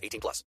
[0.00, 0.46] 18 plus.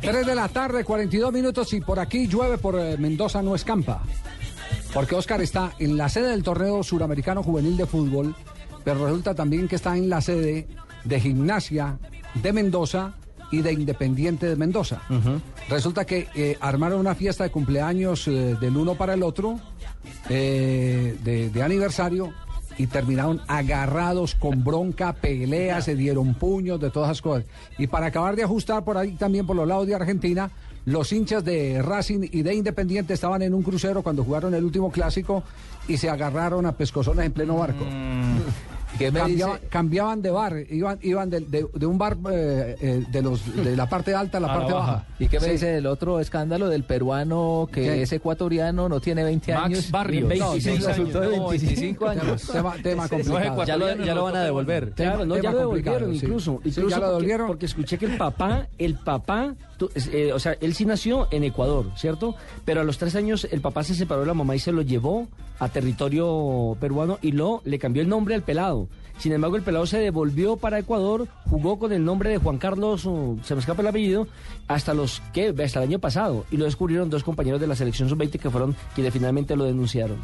[0.00, 4.02] Tres de la tarde, 42 minutos y por aquí llueve por eh, Mendoza no escampa.
[4.92, 8.34] Porque Oscar está en la sede del torneo suramericano juvenil de fútbol,
[8.82, 10.66] pero resulta también que está en la sede
[11.04, 11.98] de gimnasia
[12.34, 13.14] de Mendoza
[13.50, 15.02] y de Independiente de Mendoza.
[15.68, 19.58] Resulta que eh, armaron una fiesta de cumpleaños eh, del uno para el otro,
[20.28, 22.32] eh, de, de aniversario,
[22.80, 27.44] y terminaron agarrados con bronca, peleas, se dieron puños, de todas esas cosas.
[27.76, 30.50] Y para acabar de ajustar por ahí también por los lados de Argentina,
[30.86, 34.90] los hinchas de Racing y de Independiente estaban en un crucero cuando jugaron el último
[34.90, 35.42] clásico
[35.88, 37.84] y se agarraron a pescozones en pleno barco.
[39.00, 39.68] ¿Qué me Cambiaban, dice?
[39.70, 43.74] cambiaban de bar, iban, iban de, de- de un bar eh, eh, de, los, de
[43.74, 45.06] la parte alta a la parte baja.
[45.18, 45.52] ¿Y qué me Sí.
[45.52, 48.02] dice del otro escándalo del peruano que ¿Qué?
[48.02, 49.90] es ecuatoriano, no tiene 20 Max años?
[49.90, 50.28] Barrios.
[50.28, 52.42] Ni No, 26 no, resultó de no, 25 años.
[52.52, 53.64] Tema, tema complicado.
[53.64, 54.90] Ya lo, ya lo van a devolver.
[54.92, 56.16] Tema- Claro, no, ya lo devolvieron sí.
[56.26, 56.60] incluso.
[56.62, 57.46] Sí, incluso ya lo porque- devolvieron.
[57.46, 61.44] Porque escuché que el papá, el papá, tu- eh, o sea, él sí nació en
[61.44, 62.34] Ecuador, ¿cierto?
[62.66, 64.82] Pero a los tres años el papá se separó de la mamá y se lo
[64.82, 65.26] llevó
[65.58, 68.88] a territorio peruano y lo le cambió el nombre al pelado.
[69.18, 73.02] Sin embargo, el pelado se devolvió para Ecuador, jugó con el nombre de Juan Carlos,
[73.42, 74.26] se me escapa el apellido,
[74.66, 78.08] hasta los que hasta el año pasado y lo descubrieron dos compañeros de la selección
[78.08, 80.18] sub-20 que fueron quienes finalmente lo denunciaron.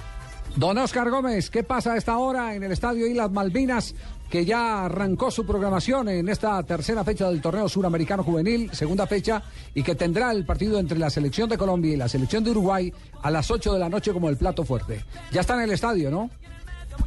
[0.56, 3.94] Don Oscar Gómez, ¿qué pasa a esta hora en el Estadio Islas Malvinas?
[4.31, 9.42] Que ya arrancó su programación en esta tercera fecha del torneo suramericano juvenil, segunda fecha,
[9.75, 12.91] y que tendrá el partido entre la selección de Colombia y la selección de Uruguay
[13.22, 15.05] a las 8 de la noche como el plato fuerte.
[15.31, 16.31] Ya está en el estadio, ¿no?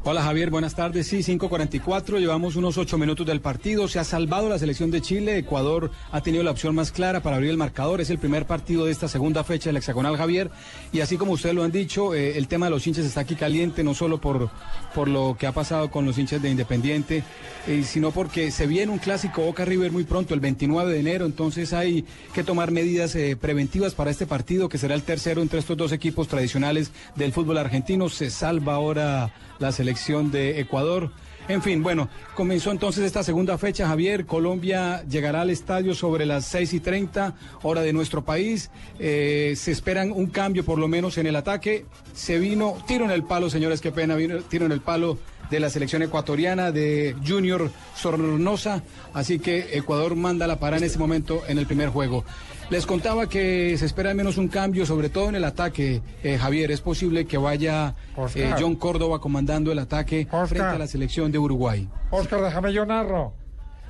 [0.05, 1.07] Hola Javier, buenas tardes.
[1.07, 3.85] Sí, 5.44, llevamos unos ocho minutos del partido.
[3.89, 5.37] Se ha salvado la selección de Chile.
[5.37, 7.99] Ecuador ha tenido la opción más clara para abrir el marcador.
[7.99, 10.51] Es el primer partido de esta segunda fecha del hexagonal Javier.
[10.93, 13.35] Y así como ustedes lo han dicho, eh, el tema de los hinchas está aquí
[13.35, 14.49] caliente, no solo por,
[14.95, 17.25] por lo que ha pasado con los hinchas de Independiente,
[17.67, 21.25] eh, sino porque se viene un clásico Boca River muy pronto, el 29 de enero.
[21.25, 25.59] Entonces hay que tomar medidas eh, preventivas para este partido, que será el tercero entre
[25.59, 28.07] estos dos equipos tradicionales del fútbol argentino.
[28.07, 29.88] Se salva ahora la selección
[30.31, 31.11] de Ecuador.
[31.47, 34.27] En fin, bueno, comenzó entonces esta segunda fecha, Javier.
[34.27, 37.33] Colombia llegará al estadio sobre las 6 y 30,
[37.63, 38.69] hora de nuestro país.
[38.99, 41.85] Eh, se esperan un cambio por lo menos en el ataque.
[42.13, 45.17] Se vino, tiro en el palo, señores, qué pena, vino tiro en el palo
[45.49, 48.83] de la selección ecuatoriana de Junior Sornosa.
[49.13, 52.23] Así que Ecuador manda la parada en este momento en el primer juego.
[52.69, 56.37] Les contaba que se espera al menos un cambio, sobre todo en el ataque, eh,
[56.37, 56.69] Javier.
[56.69, 57.95] Es posible que vaya
[58.35, 58.53] eh.
[58.59, 60.47] John Córdoba comandando el ataque Oscar.
[60.47, 61.89] frente a la selección de Uruguay.
[62.11, 63.33] Oscar, déjame yo narro.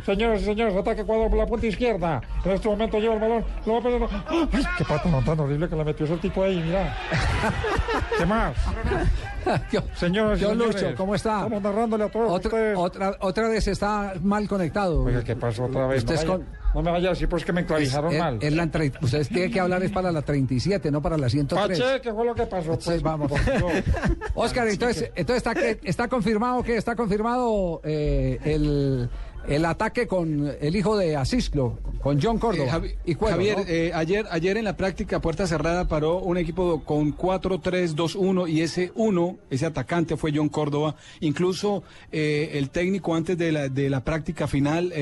[0.05, 2.21] Señores y señores, ataque Ecuador por la punta izquierda.
[2.45, 4.01] En este momento lleva el balón, lo va a perder.
[4.53, 6.95] ¡Ay, qué pata no, tan horrible que le metió ese tipo ahí, mira!
[8.17, 8.55] ¿Qué más?
[9.71, 10.81] Yo- Señores y Yo, señores.
[10.81, 11.37] Lucho, ¿cómo está?
[11.43, 12.77] Estamos narrándole a todos Otra, ustedes.
[12.77, 15.03] otra, otra vez está mal conectado.
[15.03, 15.99] Oiga, ¿qué pasó otra vez?
[16.03, 18.19] Usted no, es vaya- con- no me vaya a decir, pues que me actualizaron es-
[18.19, 18.37] mal.
[18.41, 18.69] es la
[19.01, 21.79] Ustedes tienen que hablar es para la 37, no para la 103.
[21.79, 22.73] Pache, ¿qué fue lo que pasó?
[22.75, 23.31] Sí, Pues, vamos.
[24.35, 29.09] Oscar, entonces, entonces está, está confirmado que está confirmado eh, el,
[29.47, 32.66] el ataque con el hijo de Asislo, con John Córdoba.
[32.66, 33.63] Eh, Javi- y Cuero, Javier, ¿no?
[33.67, 38.91] eh, ayer, ayer en la práctica puerta cerrada paró un equipo con 4-3-2-1 y ese
[38.95, 40.95] uno, ese atacante fue John Córdoba.
[41.19, 44.94] Incluso eh, el técnico antes de la, de la práctica final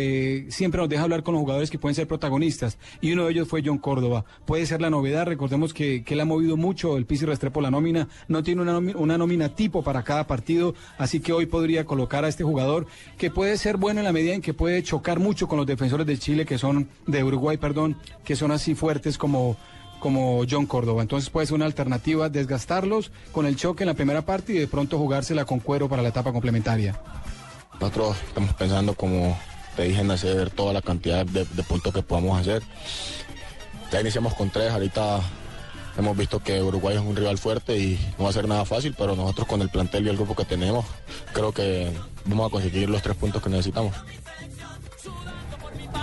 [0.50, 3.48] siempre nos deja hablar con los jugadores que pueden ser protagonistas y uno de ellos
[3.48, 4.26] fue John Córdoba.
[4.46, 7.72] Puede ser la novedad, recordemos que, que él ha movido mucho el Pisi Restrepo la
[7.72, 12.24] nómina, no tiene una una nómina tipo para cada partido, así que hoy podría colocar
[12.26, 12.86] a este jugador
[13.18, 16.18] que puede ser bueno en la medida que puede chocar mucho con los defensores de
[16.18, 19.58] Chile que son de Uruguay, perdón, que son así fuertes como
[20.00, 21.02] como John Córdoba.
[21.02, 24.68] Entonces puede ser una alternativa desgastarlos con el choque en la primera parte y de
[24.68, 27.00] pronto jugársela con cuero para la etapa complementaria.
[27.80, 29.38] Nosotros estamos pensando, como
[29.76, 32.62] te dije, en hacer toda la cantidad de, de puntos que podamos hacer.
[33.92, 35.22] Ya iniciamos con tres, ahorita
[35.98, 38.96] hemos visto que Uruguay es un rival fuerte y no va a ser nada fácil,
[38.98, 40.86] pero nosotros con el plantel y el grupo que tenemos,
[41.34, 41.92] creo que
[42.26, 43.94] vamos a conseguir los tres puntos que necesitamos.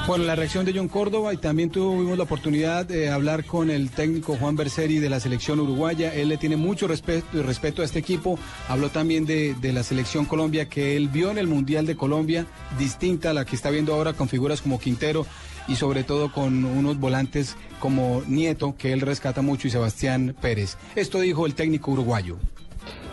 [0.07, 3.91] Bueno, la reacción de John Córdoba y también tuvimos la oportunidad de hablar con el
[3.91, 6.13] técnico Juan Berseri de la selección uruguaya.
[6.13, 8.39] Él le tiene mucho respeto, a este equipo.
[8.69, 12.45] Habló también de, la selección Colombia que él vio en el Mundial de Colombia,
[12.79, 15.27] distinta a la que está viendo ahora con figuras como Quintero
[15.69, 20.77] y sobre todo con unos volantes como Nieto, que él rescata mucho, y Sebastián Pérez.
[20.95, 22.39] Esto dijo el técnico uruguayo.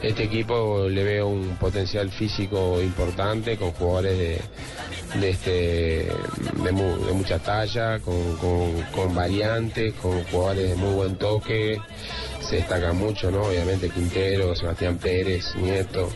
[0.02, 4.42] Este equipo le veo un potencial físico importante con jugadores
[5.20, 6.08] de, este,
[6.64, 11.80] de, mu, de mucha talla, con, con, con, variantes, con jugadores de muy buen toque.
[12.40, 13.44] Se destaca mucho, ¿no?
[13.44, 16.10] Obviamente Quintero, Sebastián Pérez, Nieto,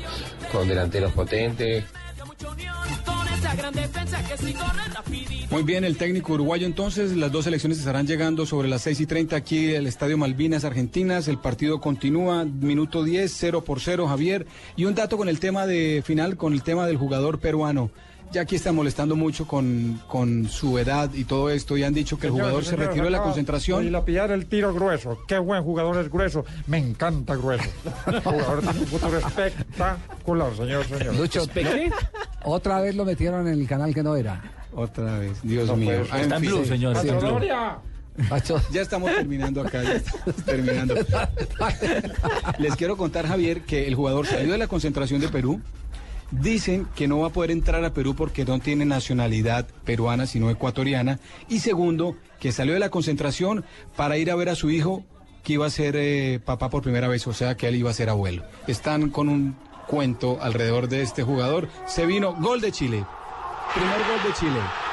[0.52, 1.84] con delanteros potentes.
[5.52, 9.06] Muy bien, el técnico uruguayo entonces, las dos elecciones estarán llegando sobre las 6 y
[9.06, 14.48] 30 aquí el Estadio Malvinas Argentinas, el partido continúa, minuto 10, 0 por 0 Javier,
[14.76, 17.92] y un dato con el tema de final, con el tema del jugador peruano.
[18.32, 22.18] Ya aquí están molestando mucho con, con su edad y todo esto, y han dicho
[22.18, 23.86] que el Señor, jugador se señor, retiró de la concentración.
[23.86, 25.20] Y la pillar el tiro grueso.
[25.28, 26.44] Qué buen jugador es grueso.
[26.68, 27.70] Me encanta grueso.
[28.24, 31.16] Jugador tiene un futuro espectacular, señor, señor.
[31.16, 31.48] Lucho,
[32.46, 34.42] otra vez lo metieron en el canal que no era.
[34.74, 36.04] Otra vez, Dios No mío.
[36.12, 36.52] Ah, Está en fin.
[36.52, 36.94] blue, señor.
[36.94, 37.32] ¡Pacho está en blue.
[37.34, 37.78] Doria!
[38.30, 40.96] Pacho, Ya estamos terminando acá, ya estamos terminando.
[42.60, 45.62] Les quiero contar, Javier, que el jugador salió de la concentración de Perú.
[46.32, 50.50] Dicen que no va a poder entrar a Perú porque no tiene nacionalidad peruana, sino
[50.50, 51.20] ecuatoriana.
[51.50, 53.64] Y segundo, que salió de la concentración
[53.96, 55.06] para ir a ver a su hijo,
[55.44, 57.94] que iba a ser eh, papá por primera vez, o sea que él iba a
[57.94, 58.44] ser abuelo.
[58.68, 61.70] Están con un cuento alrededor de este jugador.
[61.86, 63.06] Se vino gol de Chile.
[63.74, 64.85] Primer gol de Chile.